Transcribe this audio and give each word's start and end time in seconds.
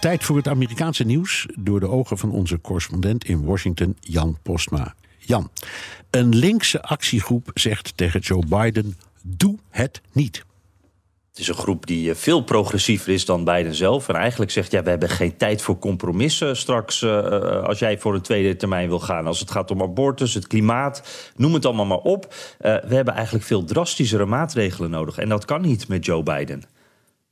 Tijd 0.00 0.24
voor 0.24 0.36
het 0.36 0.48
Amerikaanse 0.48 1.04
nieuws 1.04 1.46
door 1.58 1.80
de 1.80 1.88
ogen 1.88 2.18
van 2.18 2.30
onze 2.30 2.60
correspondent 2.60 3.24
in 3.24 3.44
Washington, 3.44 3.96
Jan 4.00 4.38
Postma. 4.42 4.94
Jan, 5.18 5.50
een 6.10 6.34
linkse 6.34 6.82
actiegroep 6.82 7.50
zegt 7.54 7.96
tegen 7.96 8.20
Joe 8.20 8.42
Biden: 8.48 8.96
doe 9.22 9.58
het 9.70 10.00
niet. 10.12 10.44
Het 11.30 11.38
is 11.38 11.48
een 11.48 11.62
groep 11.62 11.86
die 11.86 12.10
eh, 12.10 12.16
veel 12.16 12.42
progressiever 12.42 13.12
is 13.12 13.24
dan 13.24 13.44
Biden 13.44 13.74
zelf. 13.74 14.08
En 14.08 14.14
eigenlijk 14.14 14.50
zegt, 14.50 14.70
ja, 14.70 14.82
we 14.82 14.90
hebben 14.90 15.08
geen 15.08 15.36
tijd 15.36 15.62
voor 15.62 15.78
compromissen 15.78 16.56
straks... 16.56 17.02
Uh, 17.02 17.62
als 17.62 17.78
jij 17.78 17.98
voor 17.98 18.14
een 18.14 18.20
tweede 18.20 18.56
termijn 18.56 18.88
wil 18.88 19.00
gaan. 19.00 19.26
Als 19.26 19.40
het 19.40 19.50
gaat 19.50 19.70
om 19.70 19.82
abortus, 19.82 20.34
het 20.34 20.46
klimaat, 20.46 21.30
noem 21.36 21.54
het 21.54 21.66
allemaal 21.66 21.86
maar 21.86 21.98
op. 21.98 22.34
We 22.58 22.94
hebben 22.94 23.14
eigenlijk 23.14 23.44
veel 23.44 23.64
drastischere 23.64 24.26
maatregelen 24.26 24.90
nodig. 24.90 25.18
En 25.18 25.28
dat 25.28 25.44
kan 25.44 25.60
niet 25.60 25.88
met 25.88 26.04
Joe 26.04 26.22
Biden. 26.22 26.62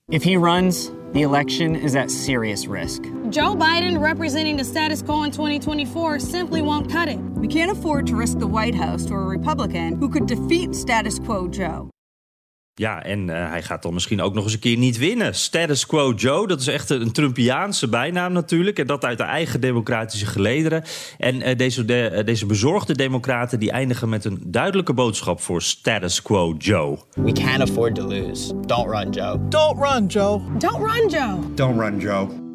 If 0.09 0.23
he 0.23 0.37
runs, 0.37 0.93
the 1.15 1.23
election 1.23 1.75
is 1.75 1.97
at 1.97 2.13
serious 2.13 2.69
risk. 2.69 3.03
Joe 3.29 3.57
Biden 3.57 4.01
representing 4.01 4.57
the 4.57 4.63
status 4.63 5.03
quo 5.03 5.25
in 5.25 5.33
2024 5.33 6.21
simply 6.21 6.63
won't 6.63 6.89
cut 6.89 7.09
it. 7.09 7.19
We 7.19 7.49
can't 7.49 7.73
afford 7.73 8.07
to 8.07 8.15
risk 8.15 8.39
the 8.39 8.47
White 8.47 8.77
House 8.77 9.05
to 9.07 9.15
a 9.15 9.21
Republican 9.21 9.99
who 9.99 10.09
could 10.09 10.27
defeat 10.29 10.77
status 10.77 11.19
quo 11.19 11.49
Joe. 11.49 11.91
Ja, 12.79 13.03
en 13.03 13.29
uh, 13.29 13.49
hij 13.49 13.63
gaat 13.63 13.83
dan 13.83 13.95
misschien 13.95 14.21
ook 14.21 14.35
nog 14.35 14.45
eens 14.45 14.53
een 14.53 14.59
keer 14.59 14.77
niet 14.77 14.99
winnen. 14.99 15.35
Status 15.35 15.87
quo 15.87 16.13
Joe, 16.13 16.47
dat 16.47 16.61
is 16.61 16.67
echt 16.67 16.91
een 16.91 17.13
Trumpiaanse 17.13 17.89
bijnaam 17.89 18.33
natuurlijk. 18.33 18.79
En 18.79 18.87
dat 18.87 19.05
uit 19.05 19.19
de 19.19 19.25
eigen 19.25 19.61
democratische 19.61 20.27
gelederen. 20.27 20.85
En 21.19 21.49
uh, 21.49 21.57
deze, 21.57 21.85
de, 21.85 22.11
uh, 22.13 22.25
deze 22.25 22.47
bezorgde 22.47 22.95
democraten 22.95 23.59
die 23.59 23.71
eindigen 23.71 24.09
met 24.09 24.25
een 24.25 24.39
duidelijke 24.45 24.93
boodschap 24.93 25.41
voor 25.41 25.63
status 25.63 26.23
quo 26.23 26.55
Joe. 26.59 26.99
We 27.15 27.33
can't 27.33 27.61
afford 27.61 27.95
to 27.95 28.07
lose. 28.09 28.61
Don't 28.67 28.91
run 28.91 29.11
Joe. 29.11 29.49
Don't 29.49 29.79
run 29.79 30.07
Joe. 30.07 30.41
Don't 30.59 30.93
run 30.93 31.09
Joe. 31.09 31.55
Don't 31.55 31.81
run 31.81 31.99
Joe. 31.99 32.46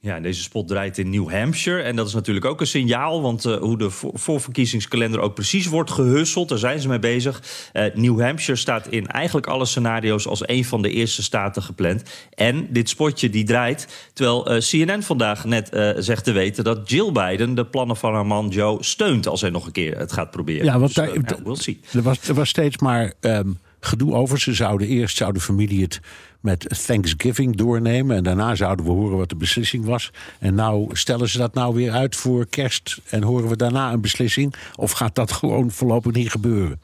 Ja, 0.00 0.20
deze 0.20 0.42
spot 0.42 0.68
draait 0.68 0.98
in 0.98 1.10
New 1.10 1.30
Hampshire. 1.30 1.82
En 1.82 1.96
dat 1.96 2.06
is 2.06 2.14
natuurlijk 2.14 2.46
ook 2.46 2.60
een 2.60 2.66
signaal, 2.66 3.22
want 3.22 3.46
uh, 3.46 3.56
hoe 3.56 3.78
de 3.78 3.90
vo 3.90 4.10
voorverkiezingskalender 4.14 5.20
ook 5.20 5.34
precies 5.34 5.66
wordt 5.66 5.90
gehusseld, 5.90 6.48
daar 6.48 6.58
zijn 6.58 6.80
ze 6.80 6.88
mee 6.88 6.98
bezig. 6.98 7.42
Uh, 7.72 7.84
New 7.94 8.20
Hampshire 8.20 8.58
staat 8.58 8.86
in 8.88 9.06
eigenlijk 9.06 9.46
alle 9.46 9.64
scenario's 9.64 10.26
als 10.26 10.48
een 10.48 10.64
van 10.64 10.82
de 10.82 10.90
eerste 10.90 11.22
staten 11.22 11.62
gepland. 11.62 12.02
En 12.34 12.72
dit 12.72 12.88
spotje 12.88 13.30
die 13.30 13.44
draait, 13.44 14.10
terwijl 14.12 14.52
uh, 14.52 14.60
CNN 14.60 15.02
vandaag 15.02 15.44
net 15.44 15.68
zegt 15.98 16.24
te 16.24 16.32
weten 16.32 16.64
dat 16.64 16.90
Jill 16.90 17.12
Biden 17.12 17.54
de 17.54 17.66
plannen 17.66 17.96
van 17.96 18.14
haar 18.14 18.26
man 18.26 18.48
Joe 18.48 18.84
steunt 18.84 19.26
als 19.28 19.40
hij 19.40 19.50
nog 19.50 19.66
een 19.66 19.72
keer 19.72 19.98
het 19.98 20.12
gaat 20.12 20.30
proberen. 20.30 20.64
Ja, 20.64 20.78
want 20.78 20.94
dus, 20.94 20.94
daar, 20.94 21.14
ja, 21.14 21.42
we'll 21.44 21.56
see. 21.56 21.80
er, 21.92 22.02
was, 22.02 22.28
er 22.28 22.34
was 22.34 22.48
steeds 22.48 22.78
maar 22.78 23.12
um, 23.20 23.58
gedoe 23.80 24.14
over. 24.14 24.40
Ze 24.40 24.54
zouden 24.54 24.88
eerst, 24.88 25.16
zou 25.16 25.32
de 25.32 25.40
familie 25.40 25.82
het 25.82 26.00
met 26.40 26.84
Thanksgiving 26.86 27.56
doornemen. 27.56 28.16
En 28.16 28.22
daarna 28.22 28.54
zouden 28.54 28.84
we 28.84 28.90
horen 28.90 29.16
wat 29.16 29.28
de 29.28 29.36
beslissing 29.36 29.84
was. 29.84 30.10
En 30.38 30.54
nou 30.54 30.88
stellen 30.92 31.28
ze 31.28 31.38
dat 31.38 31.54
nou 31.54 31.74
weer 31.74 31.92
uit 31.92 32.16
voor 32.16 32.46
kerst. 32.46 33.00
En 33.08 33.22
horen 33.22 33.48
we 33.48 33.56
daarna 33.56 33.92
een 33.92 34.00
beslissing? 34.00 34.54
Of 34.76 34.90
gaat 34.90 35.14
dat 35.14 35.32
gewoon 35.32 35.70
voorlopig 35.70 36.12
niet 36.12 36.30
gebeuren? 36.30 36.80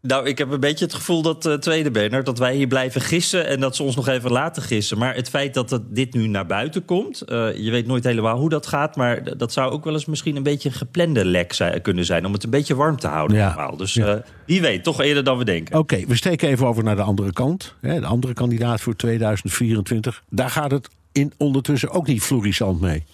Nou, 0.00 0.26
ik 0.26 0.38
heb 0.38 0.50
een 0.50 0.60
beetje 0.60 0.84
het 0.84 0.94
gevoel 0.94 1.22
dat, 1.22 1.46
uh, 1.46 1.54
tweede 1.54 1.90
Benner, 1.90 2.24
dat 2.24 2.38
wij 2.38 2.54
hier 2.54 2.66
blijven 2.66 3.00
gissen 3.00 3.46
en 3.46 3.60
dat 3.60 3.76
ze 3.76 3.82
ons 3.82 3.96
nog 3.96 4.08
even 4.08 4.30
laten 4.32 4.62
gissen. 4.62 4.98
Maar 4.98 5.14
het 5.14 5.28
feit 5.28 5.54
dat 5.54 5.70
het, 5.70 5.82
dit 5.88 6.14
nu 6.14 6.26
naar 6.26 6.46
buiten 6.46 6.84
komt, 6.84 7.22
uh, 7.28 7.56
je 7.56 7.70
weet 7.70 7.86
nooit 7.86 8.04
helemaal 8.04 8.38
hoe 8.38 8.48
dat 8.48 8.66
gaat, 8.66 8.96
maar 8.96 9.36
dat 9.38 9.52
zou 9.52 9.72
ook 9.72 9.84
wel 9.84 9.92
eens 9.92 10.04
misschien 10.04 10.36
een 10.36 10.42
beetje 10.42 10.68
een 10.68 10.74
geplande 10.74 11.24
lek 11.24 11.52
zijn, 11.52 11.82
kunnen 11.82 12.04
zijn 12.04 12.26
om 12.26 12.32
het 12.32 12.44
een 12.44 12.50
beetje 12.50 12.74
warm 12.74 12.96
te 12.98 13.06
houden. 13.08 13.36
Ja. 13.36 13.46
Normaal. 13.48 13.76
Dus 13.76 13.94
Ja. 13.94 14.14
uh, 14.14 14.20
wie 14.46 14.60
weet, 14.60 14.84
toch 14.84 15.00
eerder 15.00 15.24
dan 15.24 15.38
we 15.38 15.44
denken. 15.44 15.78
Oké, 15.78 15.94
okay, 15.94 16.06
we 16.08 16.16
steken 16.16 16.48
even 16.48 16.66
over 16.66 16.84
naar 16.84 16.96
de 16.96 17.02
andere 17.02 17.32
kant. 17.32 17.74
Hè, 17.80 18.00
de 18.00 18.06
andere 18.06 18.32
kandidaat 18.32 18.80
voor 18.80 18.96
2024. 18.96 20.22
Daar 20.30 20.50
gaat 20.50 20.70
het 20.70 20.88
in 21.12 21.32
ondertussen 21.36 21.90
ook 21.90 22.06
niet 22.06 22.22
florissant 22.22 22.80
mee. 22.80 23.04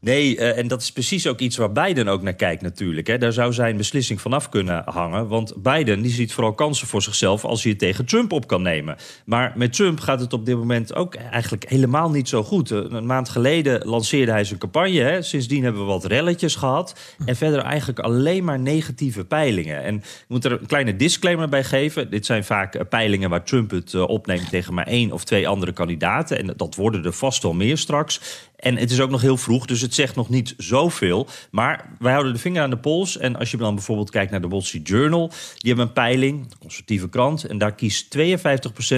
Nee, 0.00 0.36
uh, 0.36 0.58
en 0.58 0.68
dat 0.68 0.82
is 0.82 0.92
precies 0.92 1.26
ook 1.26 1.38
iets 1.38 1.56
waar 1.56 1.72
Biden 1.72 2.08
ook 2.08 2.22
naar 2.22 2.34
kijkt 2.34 2.62
natuurlijk. 2.62 3.06
Hè. 3.06 3.18
Daar 3.18 3.32
zou 3.32 3.52
zijn 3.52 3.76
beslissing 3.76 4.20
vanaf 4.20 4.48
kunnen 4.48 4.82
hangen. 4.84 5.28
Want 5.28 5.62
Biden 5.62 6.02
die 6.02 6.12
ziet 6.12 6.32
vooral 6.32 6.52
kansen 6.52 6.86
voor 6.86 7.02
zichzelf 7.02 7.44
als 7.44 7.62
hij 7.62 7.70
het 7.70 7.80
tegen 7.80 8.04
Trump 8.04 8.32
op 8.32 8.46
kan 8.46 8.62
nemen. 8.62 8.96
Maar 9.24 9.52
met 9.56 9.72
Trump 9.72 10.00
gaat 10.00 10.20
het 10.20 10.32
op 10.32 10.46
dit 10.46 10.56
moment 10.56 10.94
ook 10.94 11.14
eigenlijk 11.14 11.68
helemaal 11.68 12.10
niet 12.10 12.28
zo 12.28 12.42
goed. 12.42 12.70
Uh, 12.70 12.78
een 12.88 13.06
maand 13.06 13.28
geleden 13.28 13.86
lanceerde 13.86 14.32
hij 14.32 14.44
zijn 14.44 14.58
campagne. 14.58 15.00
Hè. 15.00 15.22
Sindsdien 15.22 15.62
hebben 15.62 15.80
we 15.80 15.86
wat 15.86 16.04
relletjes 16.04 16.54
gehad. 16.54 17.16
En 17.24 17.36
verder 17.36 17.60
eigenlijk 17.60 17.98
alleen 17.98 18.44
maar 18.44 18.60
negatieve 18.60 19.24
peilingen. 19.24 19.82
En 19.82 19.96
ik 19.96 20.24
moet 20.28 20.44
er 20.44 20.52
een 20.52 20.66
kleine 20.66 20.96
disclaimer 20.96 21.48
bij 21.48 21.64
geven. 21.64 22.10
Dit 22.10 22.26
zijn 22.26 22.44
vaak 22.44 22.74
uh, 22.74 22.82
peilingen 22.88 23.30
waar 23.30 23.44
Trump 23.44 23.70
het 23.70 23.94
opneemt 23.94 24.50
tegen 24.50 24.74
maar 24.74 24.86
één 24.86 25.12
of 25.12 25.24
twee 25.24 25.48
andere 25.48 25.72
kandidaten. 25.72 26.38
En 26.38 26.52
dat 26.56 26.74
worden 26.74 27.04
er 27.04 27.12
vast 27.12 27.42
wel 27.42 27.54
meer 27.54 27.78
straks. 27.78 28.20
En 28.60 28.76
het 28.76 28.90
is 28.90 29.00
ook 29.00 29.10
nog 29.10 29.20
heel 29.20 29.36
vroeg, 29.36 29.66
dus 29.66 29.80
het 29.80 29.94
zegt 29.94 30.16
nog 30.16 30.28
niet 30.28 30.54
zoveel. 30.56 31.26
Maar 31.50 31.96
wij 31.98 32.12
houden 32.12 32.32
de 32.32 32.38
vinger 32.38 32.62
aan 32.62 32.70
de 32.70 32.78
pols. 32.78 33.18
En 33.18 33.36
als 33.36 33.50
je 33.50 33.56
dan 33.56 33.74
bijvoorbeeld 33.74 34.10
kijkt 34.10 34.30
naar 34.30 34.40
de 34.40 34.48
Wall 34.48 34.60
Journal... 34.60 35.28
die 35.28 35.68
hebben 35.68 35.86
een 35.86 35.92
peiling, 35.92 36.48
de 36.48 36.58
conservatieve 36.58 37.08
krant... 37.08 37.44
en 37.44 37.58
daar 37.58 37.74
kiest 37.74 38.18
52% 38.18 38.20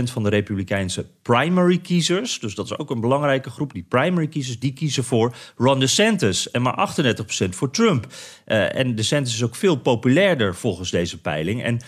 van 0.03 0.23
de 0.23 0.29
Republikeinse 0.29 1.07
primary 1.23 1.79
kiezers... 1.79 2.39
dus 2.39 2.55
dat 2.55 2.65
is 2.65 2.79
ook 2.79 2.91
een 2.91 3.01
belangrijke 3.01 3.51
groep, 3.51 3.73
die 3.73 3.87
primary 3.89 4.29
kiezers... 4.29 4.59
die 4.59 4.73
kiezen 4.73 5.05
voor 5.05 5.35
Ron 5.57 5.81
DeSantis 5.81 6.51
en 6.51 6.63
maar 6.63 6.95
38% 7.47 7.49
voor 7.49 7.71
Trump. 7.71 8.07
Uh, 8.47 8.75
en 8.77 8.95
DeSantis 8.95 9.35
is 9.35 9.43
ook 9.43 9.57
veel 9.57 9.77
populairder 9.77 10.55
volgens 10.55 10.91
deze 10.91 11.21
peiling. 11.21 11.63
En 11.63 11.81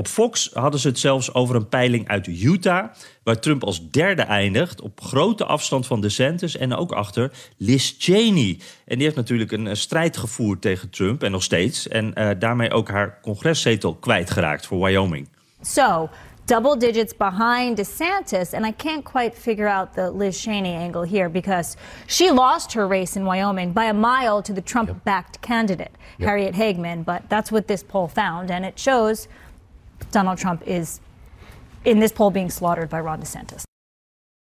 op 0.00 0.08
Fox 0.08 0.50
hadden 0.52 0.80
ze 0.80 0.88
het 0.88 0.98
zelfs 0.98 1.34
over 1.34 1.56
een 1.56 1.68
peiling 1.68 2.08
uit 2.08 2.26
Utah, 2.26 2.90
waar 3.22 3.40
Trump 3.40 3.64
als 3.64 3.90
derde 3.90 4.22
eindigt, 4.22 4.80
op 4.80 5.00
grote 5.00 5.44
afstand 5.44 5.86
van 5.86 6.00
DeSantis 6.00 6.56
en 6.56 6.74
ook 6.74 6.92
achter 6.92 7.32
Liz 7.56 7.94
Cheney. 7.98 8.58
En 8.84 8.94
die 8.94 9.02
heeft 9.02 9.16
natuurlijk 9.16 9.52
een, 9.52 9.66
een 9.66 9.76
strijd 9.76 10.16
gevoerd 10.16 10.60
tegen 10.60 10.90
Trump 10.90 11.22
en 11.22 11.30
nog 11.30 11.42
steeds, 11.42 11.88
en 11.88 12.12
uh, 12.14 12.30
daarmee 12.38 12.70
ook 12.70 12.88
haar 12.88 13.18
congreszetel 13.22 13.94
kwijtgeraakt 13.94 14.66
voor 14.66 14.84
Wyoming. 14.84 15.28
So, 15.60 16.08
double 16.44 16.76
digits 16.76 17.16
behind 17.16 17.76
DeSantis, 17.76 18.52
and 18.52 18.66
I 18.66 18.72
can't 18.76 19.04
quite 19.04 19.40
figure 19.40 19.68
out 19.68 19.94
the 19.94 20.16
Liz 20.16 20.42
Cheney 20.42 20.76
angle 20.76 21.06
here 21.06 21.30
because 21.30 21.76
she 22.06 22.32
lost 22.32 22.72
her 22.72 22.88
race 22.88 23.18
in 23.18 23.24
Wyoming 23.24 23.72
by 23.72 23.84
a 23.84 23.94
mile 23.94 24.42
to 24.42 24.52
the 24.52 24.62
Trump-backed 24.62 25.36
yep. 25.36 25.42
candidate, 25.42 25.92
yep. 26.18 26.28
Harriet 26.28 26.54
Hagman, 26.54 27.04
but 27.04 27.20
that's 27.28 27.50
what 27.50 27.66
this 27.66 27.82
poll 27.82 28.08
found, 28.08 28.50
and 28.50 28.64
it 28.64 28.78
shows 28.78 29.28
Donald 30.10 30.38
Trump 30.38 30.62
is 30.62 30.98
in 31.82 32.00
this 32.00 32.12
poll 32.12 32.30
being 32.30 32.52
slaughtered 32.52 32.88
by 32.88 32.96
Ron 32.96 33.20
DeSantis. 33.20 33.62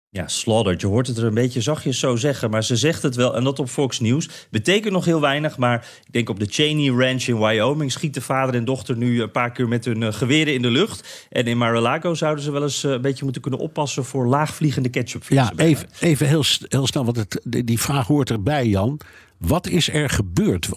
Ja, 0.10 0.28
slaughtered. 0.28 0.82
Je 0.82 0.88
hoort 0.88 1.08
het 1.08 1.18
er 1.18 1.24
een 1.24 1.34
beetje 1.34 1.62
zachtjes 1.62 2.00
zo 2.00 2.16
zeggen, 2.16 2.50
maar 2.50 2.64
ze 2.64 2.76
zegt 2.76 3.02
het 3.02 3.16
wel. 3.16 3.36
En 3.36 3.44
dat 3.44 3.60
op 3.60 3.70
Fox 3.70 4.00
News. 4.00 4.48
Betekent 4.52 4.94
nog 4.94 5.06
heel 5.06 5.22
weinig, 5.22 5.58
maar 5.58 5.88
ik 6.06 6.14
denk 6.14 6.30
op 6.30 6.40
de 6.40 6.46
Cheney 6.50 7.06
Ranch 7.06 7.24
in 7.24 7.40
Wyoming... 7.40 7.92
schieten 7.92 8.22
vader 8.22 8.56
en 8.56 8.66
dochter 8.66 8.98
nu 8.98 9.22
een 9.22 9.32
paar 9.32 9.52
keer 9.52 9.68
met 9.68 9.86
hun 9.86 10.02
uh, 10.02 10.14
geweren 10.14 10.54
in 10.54 10.62
de 10.62 10.70
lucht. 10.70 11.28
En 11.30 11.46
in 11.46 11.58
Mar-a-Lago 11.58 12.14
zouden 12.14 12.44
ze 12.44 12.52
wel 12.52 12.64
eens 12.64 12.84
uh, 12.84 12.92
een 12.92 13.02
beetje 13.02 13.24
moeten 13.24 13.42
kunnen 13.42 13.60
oppassen... 13.60 14.06
voor 14.06 14.28
laagvliegende 14.28 14.90
ketchup. 14.90 15.24
Ja, 15.30 15.52
even, 15.56 15.88
even 16.00 16.28
heel, 16.28 16.44
heel 16.68 16.88
snel, 16.88 17.06
want 17.06 17.18
het, 17.18 17.42
die 17.44 17.80
vraag 17.80 18.08
hoort 18.08 18.30
erbij, 18.30 18.66
Jan. 18.66 19.00
Wat 19.38 19.68
is 19.68 19.90
er 19.90 20.10
gebeurd? 20.10 20.70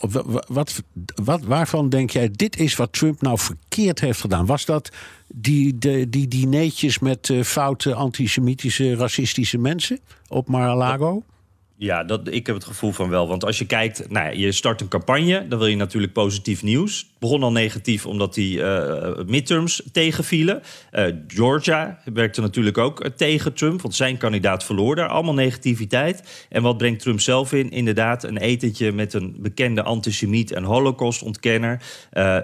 Wat, 0.48 0.82
wat, 1.14 1.42
waarvan 1.42 1.88
denk 1.88 2.10
jij, 2.10 2.30
dit 2.30 2.58
is 2.58 2.76
wat 2.76 2.92
Trump 2.92 3.20
nou 3.22 3.38
verkeerd 3.38 4.00
heeft 4.00 4.20
gedaan? 4.20 4.46
Was 4.46 4.64
dat 4.64 4.90
die, 5.26 5.78
de, 5.78 6.08
die 6.08 6.28
dineetjes 6.28 6.98
met 6.98 7.28
uh, 7.28 7.42
foute 7.42 7.94
antisemitische, 7.94 8.94
racistische 8.94 9.58
mensen 9.58 10.00
op 10.28 10.48
Mar-a-Lago? 10.48 11.22
Ja, 11.80 12.04
dat, 12.04 12.20
ik 12.30 12.46
heb 12.46 12.54
het 12.54 12.64
gevoel 12.64 12.92
van 12.92 13.08
wel. 13.08 13.28
Want 13.28 13.44
als 13.44 13.58
je 13.58 13.66
kijkt, 13.66 14.10
nou 14.10 14.26
ja, 14.26 14.32
je 14.32 14.52
start 14.52 14.80
een 14.80 14.88
campagne, 14.88 15.48
dan 15.48 15.58
wil 15.58 15.68
je 15.68 15.76
natuurlijk 15.76 16.12
positief 16.12 16.62
nieuws. 16.62 16.98
Het 16.98 17.18
begon 17.18 17.42
al 17.42 17.52
negatief 17.52 18.06
omdat 18.06 18.34
die 18.34 18.58
uh, 18.58 19.10
midterms 19.26 19.82
tegenvielen. 19.92 20.62
Uh, 20.92 21.06
Georgia 21.26 21.98
werkte 22.14 22.40
natuurlijk 22.40 22.78
ook 22.78 23.08
tegen 23.16 23.54
Trump, 23.54 23.82
want 23.82 23.94
zijn 23.94 24.16
kandidaat 24.16 24.64
verloor 24.64 24.96
daar. 24.96 25.08
Allemaal 25.08 25.34
negativiteit. 25.34 26.46
En 26.48 26.62
wat 26.62 26.78
brengt 26.78 27.00
Trump 27.00 27.20
zelf 27.20 27.52
in? 27.52 27.70
Inderdaad, 27.70 28.24
een 28.24 28.38
etentje 28.38 28.92
met 28.92 29.14
een 29.14 29.36
bekende 29.38 29.82
antisemiet 29.82 30.52
en 30.52 30.64
holocaustontkenner. 30.64 31.82
ah, 32.12 32.42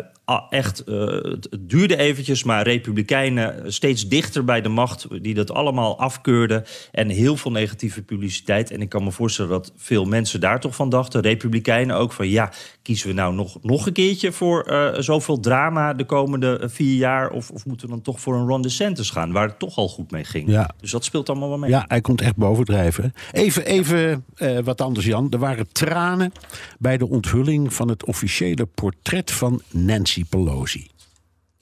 echt, 0.51 0.83
uh, 0.87 1.07
het 1.23 1.49
duurde 1.61 1.97
eventjes, 1.97 2.45
maar 2.45 2.63
Republikeinen 2.63 3.73
steeds 3.73 4.09
dichter 4.09 4.45
bij 4.45 4.61
de 4.61 4.69
macht, 4.69 5.07
die 5.23 5.35
dat 5.35 5.51
allemaal 5.51 5.99
afkeurden. 5.99 6.65
En 6.93 7.09
heel 7.09 7.37
veel 7.37 7.51
negatieve 7.51 8.03
publiciteit. 8.03 8.71
En 8.71 8.81
ik 8.81 8.89
kan 8.89 9.05
me 9.05 9.13
voorstellen 9.13 9.51
dat 9.51 9.73
veel 9.77 10.05
mensen 10.05 10.41
daar 10.41 10.61
toch 10.61 10.75
van 10.75 10.89
dachten, 10.89 11.21
Republikeinen 11.21 11.97
ook, 11.97 12.13
van 12.13 12.29
ja, 12.29 12.53
kiezen 12.83 13.09
we 13.09 13.15
nou 13.15 13.35
nog, 13.35 13.59
nog 13.63 13.87
een 13.87 13.93
keertje 13.93 14.33
voor 14.33 14.69
uh, 14.71 14.89
zoveel 14.99 15.41
drama 15.41 15.95
de 15.95 16.05
komende 16.05 16.61
vier 16.65 16.97
jaar? 16.97 17.31
Of, 17.31 17.51
of 17.51 17.67
moeten 17.67 17.87
we 17.87 17.93
dan 17.93 18.03
toch 18.03 18.21
voor 18.21 18.35
een 18.35 18.47
Ron 18.47 18.63
DeSantis 18.63 19.11
gaan, 19.11 19.33
waar 19.33 19.49
het 19.49 19.59
toch 19.59 19.77
al 19.77 19.89
goed 19.89 20.11
mee 20.11 20.25
ging? 20.25 20.49
Ja. 20.49 20.71
Dus 20.81 20.91
dat 20.91 21.05
speelt 21.05 21.29
allemaal 21.29 21.49
wel 21.49 21.59
mee. 21.59 21.71
Ja, 21.71 21.85
hij 21.89 22.01
komt 22.01 22.21
echt 22.21 22.37
bovendrijven. 22.37 23.13
Even, 23.33 23.65
even 23.65 24.25
uh, 24.37 24.59
wat 24.59 24.81
anders, 24.81 25.07
Jan. 25.07 25.27
Er 25.31 25.39
waren 25.39 25.73
tranen 25.73 26.33
bij 26.79 26.97
de 26.97 27.09
onthulling 27.09 27.75
van 27.75 27.89
het 27.89 28.05
officiële 28.05 28.67
portret 28.67 29.31
van 29.31 29.63
Nancy 29.71 30.14
Pelosi. 30.23 30.94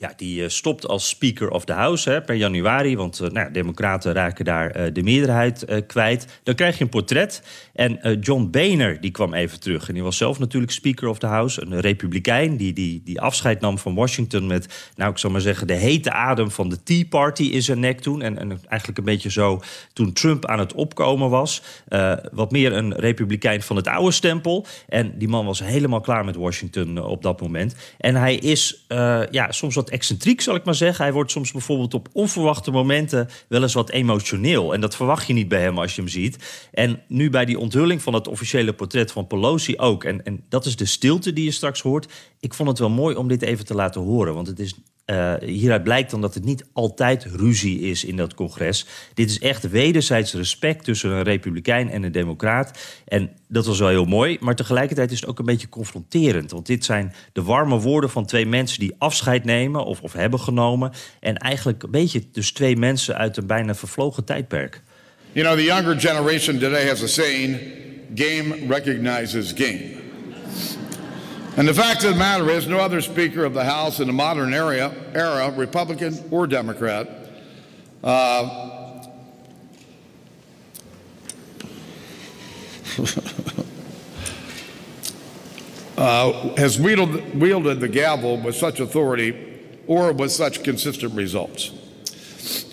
Ja, 0.02 0.12
die 0.16 0.48
stopt 0.48 0.86
als 0.86 1.08
Speaker 1.08 1.50
of 1.50 1.64
the 1.64 1.72
House 1.72 2.10
hè, 2.10 2.20
per 2.20 2.34
januari. 2.34 2.96
Want 2.96 3.20
uh, 3.20 3.28
nou, 3.28 3.52
Democraten 3.52 4.12
raken 4.12 4.44
daar 4.44 4.76
uh, 4.76 4.86
de 4.92 5.02
meerderheid 5.02 5.84
kwijt. 5.86 6.40
Dan 6.42 6.54
krijg 6.54 6.78
je 6.78 6.84
een 6.84 6.90
portret. 6.90 7.42
En 7.72 8.18
John 8.20 8.48
Boehner 8.50 9.00
die 9.00 9.10
kwam 9.10 9.34
even 9.34 9.60
terug. 9.60 9.88
En 9.88 9.94
die 9.94 10.02
was 10.02 10.16
zelf 10.16 10.38
natuurlijk 10.38 10.72
Speaker 10.72 11.08
of 11.08 11.18
the 11.18 11.26
House. 11.26 11.62
Een 11.62 11.80
republikein 11.80 12.56
die, 12.56 12.72
die, 12.72 13.02
die 13.04 13.20
afscheid 13.20 13.60
nam 13.60 13.78
van 13.78 13.94
Washington... 13.94 14.46
met, 14.46 14.90
nou 14.96 15.10
ik 15.10 15.18
zal 15.18 15.30
maar 15.30 15.40
zeggen, 15.40 15.66
de 15.66 15.74
hete 15.74 16.12
adem 16.12 16.50
van 16.50 16.68
de 16.68 16.82
Tea 16.82 17.04
Party 17.08 17.42
in 17.42 17.62
zijn 17.62 17.80
nek 17.80 18.00
toen. 18.00 18.22
En, 18.22 18.38
en 18.38 18.50
eigenlijk 18.50 18.98
een 18.98 19.04
beetje 19.04 19.30
zo 19.30 19.60
toen 19.92 20.12
Trump 20.12 20.46
aan 20.46 20.58
het 20.58 20.72
opkomen 20.72 21.30
was. 21.30 21.62
wat 22.32 22.50
meer 22.50 22.72
een 22.72 22.94
republikein 22.94 23.62
van 23.62 23.76
het 23.76 23.88
oude 23.88 24.12
stempel. 24.12 24.66
En 24.88 25.18
die 25.18 25.28
man 25.28 25.46
was 25.46 25.62
helemaal 25.62 26.00
klaar 26.00 26.24
met 26.24 26.36
Washington 26.36 27.02
op 27.02 27.22
dat 27.22 27.40
moment. 27.40 27.74
En 27.98 28.14
hij 28.14 28.34
is 28.34 28.84
ja, 29.30 29.52
soms 29.52 29.74
wat 29.74 29.90
excentriek, 29.92 30.40
zal 30.40 30.54
ik 30.54 30.64
maar 30.64 30.74
zeggen. 30.74 31.04
Hij 31.04 31.12
wordt 31.12 31.30
soms 31.30 31.52
bijvoorbeeld 31.52 31.94
op 31.94 32.08
onverwachte 32.12 32.70
momenten 32.70 33.28
wel 33.48 33.62
eens 33.62 33.74
wat 33.74 33.90
emotioneel. 33.90 34.74
En 34.74 34.80
dat 34.80 34.96
verwacht 34.96 35.26
je 35.26 35.32
niet 35.32 35.48
bij 35.48 35.60
hem 35.60 35.78
als 35.78 35.94
je 35.94 36.00
hem 36.00 36.10
ziet. 36.10 36.68
En 36.72 37.02
nu 37.08 37.30
bij 37.30 37.44
die 37.44 37.58
onthulling 37.58 38.02
van 38.02 38.14
het 38.14 38.28
officiële 38.28 38.72
portret 38.72 39.12
van 39.12 39.26
Pelosi 39.26 39.78
ook. 39.78 40.04
En, 40.04 40.24
en 40.24 40.44
dat 40.48 40.66
is 40.66 40.76
de 40.76 40.86
stilte 40.86 41.32
die 41.32 41.44
je 41.44 41.50
straks 41.50 41.80
hoort. 41.80 42.12
Ik 42.40 42.54
vond 42.54 42.68
het 42.68 42.78
wel 42.78 42.90
mooi 42.90 43.16
om 43.16 43.28
dit 43.28 43.42
even 43.42 43.64
te 43.64 43.74
laten 43.74 44.00
horen. 44.00 44.34
Want 44.34 44.46
het 44.46 44.58
is 44.58 44.74
uh, 45.06 45.34
hieruit 45.40 45.82
blijkt 45.82 46.10
dan 46.10 46.20
dat 46.20 46.34
het 46.34 46.44
niet 46.44 46.64
altijd 46.72 47.24
ruzie 47.24 47.80
is 47.80 48.04
in 48.04 48.16
dat 48.16 48.34
congres. 48.34 48.86
Dit 49.14 49.30
is 49.30 49.38
echt 49.38 49.70
wederzijds 49.70 50.34
respect 50.34 50.84
tussen 50.84 51.10
een 51.10 51.22
republikein 51.22 51.90
en 51.90 52.02
een 52.02 52.12
democraat. 52.12 52.78
En 53.04 53.30
dat 53.48 53.66
was 53.66 53.78
wel 53.78 53.88
heel 53.88 54.04
mooi, 54.04 54.36
maar 54.40 54.54
tegelijkertijd 54.54 55.10
is 55.10 55.20
het 55.20 55.28
ook 55.28 55.38
een 55.38 55.44
beetje 55.44 55.68
confronterend. 55.68 56.50
Want 56.50 56.66
dit 56.66 56.84
zijn 56.84 57.14
de 57.32 57.42
warme 57.42 57.78
woorden 57.78 58.10
van 58.10 58.26
twee 58.26 58.46
mensen 58.46 58.80
die 58.80 58.94
afscheid 58.98 59.44
nemen 59.44 59.84
of, 59.84 60.00
of 60.00 60.12
hebben 60.12 60.40
genomen. 60.40 60.92
En 61.20 61.36
eigenlijk 61.36 61.82
een 61.82 61.90
beetje 61.90 62.22
dus 62.32 62.52
twee 62.52 62.76
mensen 62.76 63.16
uit 63.16 63.36
een 63.36 63.46
bijna 63.46 63.74
vervlogen 63.74 64.24
tijdperk. 64.24 64.82
You 65.32 65.46
know, 65.46 65.58
the 65.58 65.64
younger 65.64 66.00
generation 66.00 66.58
today 66.58 66.88
has 66.88 67.02
a 67.02 67.06
saying: 67.06 67.58
game 68.14 68.54
recognizes 68.68 69.52
game. 69.56 70.01
And 71.56 71.68
the 71.68 71.74
fact 71.74 72.02
of 72.04 72.12
the 72.12 72.18
matter 72.18 72.48
is, 72.50 72.66
no 72.66 72.78
other 72.78 73.00
Speaker 73.02 73.44
of 73.44 73.52
the 73.52 73.64
House 73.64 74.00
in 74.00 74.06
the 74.06 74.12
modern 74.12 74.54
era, 74.54 74.90
era 75.14 75.50
Republican 75.50 76.18
or 76.30 76.46
Democrat, 76.46 77.08
uh, 78.02 78.70
uh, 85.98 86.32
has 86.56 86.78
wielded, 86.78 87.38
wielded 87.40 87.80
the 87.80 87.88
gavel 87.88 88.36
with 88.38 88.56
such 88.56 88.80
authority 88.80 89.34
or 89.86 90.12
with 90.12 90.32
such 90.32 90.62
consistent 90.64 91.14
results. 91.14 91.70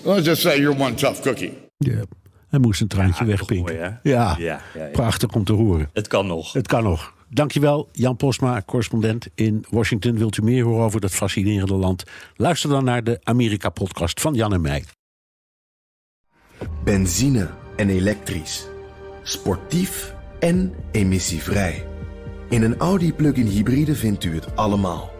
Let's 0.06 0.26
just 0.26 0.42
say 0.42 0.58
you're 0.58 0.74
one 0.74 0.96
tough 0.96 1.22
cookie. 1.22 1.58
Yeah. 1.80 2.04
Hij 2.50 2.60
moest 2.60 2.82
een 2.82 2.88
traantje 2.88 3.24
Ja, 3.24 3.30
wegpinken. 3.30 3.66
toch 3.66 3.76
mooi, 3.76 3.88
ja, 3.90 4.00
hè? 4.04 4.10
Ja, 4.10 4.36
ja, 4.38 4.62
ja. 4.74 4.88
prachtig 4.92 5.34
om 5.34 5.44
te 5.44 5.54
horen. 5.54 5.90
Het 5.94 6.08
kan 6.08 6.28
nog. 6.28 6.54
Het 6.54 6.68
kan 6.68 6.84
nog. 6.84 7.14
Dankjewel, 7.30 7.90
Jan 7.92 8.16
Posma, 8.16 8.62
correspondent 8.66 9.28
in 9.36 9.66
Washington. 9.70 10.18
Wilt 10.18 10.38
u 10.38 10.42
meer 10.42 10.64
horen 10.64 10.86
over 10.86 11.02
dat 11.02 11.12
fascinerende 11.12 11.74
land? 11.74 12.04
Luister 12.36 12.70
dan 12.70 12.84
naar 12.84 13.04
de 13.04 13.20
Amerika-podcast 13.24 14.22
van 14.22 14.34
Jan 14.34 14.54
en 14.54 14.62
mij. 14.62 14.84
Benzine 16.84 17.50
en 17.76 17.90
elektrisch. 17.90 18.68
Sportief 19.24 20.16
en 20.40 20.74
emissievrij. 20.92 21.88
In 22.50 22.64
een 22.64 22.78
Audi 22.78 23.14
plug-in 23.14 23.46
hybride 23.46 23.96
vindt 23.96 24.24
u 24.24 24.36
het 24.36 24.56
allemaal. 24.56 25.12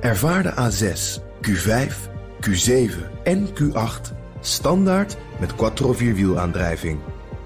Ervaar 0.00 0.42
de 0.42 0.50
A6, 0.50 1.22
Q5, 1.48 2.10
Q7 2.40 3.22
en 3.24 3.48
Q8 3.48 4.20
standaard 4.40 5.16
met 5.40 5.54
quattro 5.54 5.92
vierwielaandrijving. 5.92 6.98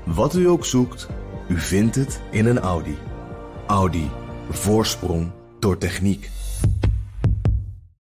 Wat 0.05 0.35
u 0.35 0.49
ook 0.49 0.65
zoekt, 0.65 1.09
u 1.49 1.59
vindt 1.59 1.95
het 1.95 2.21
in 2.31 2.47
een 2.47 2.59
Audi. 2.59 2.97
Audi. 3.67 4.11
Voorsprong 4.51 5.31
door 5.59 5.79
techniek. 5.79 6.31